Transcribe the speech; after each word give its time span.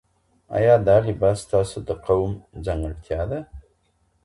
ایا 0.57 0.73
دا 0.87 0.95
لباس 1.07 1.37
ستاسو 1.45 1.77
د 1.87 1.89
قوم 2.05 2.31
ځانګړتیا 2.65 3.21
ده؟ 3.31 3.39